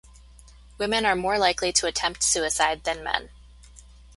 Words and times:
Women 0.79 1.05
are 1.05 1.15
more 1.15 1.37
likely 1.37 1.71
to 1.73 1.85
attempt 1.85 2.23
suicide 2.23 2.85
than 2.85 3.03
men. 3.03 3.29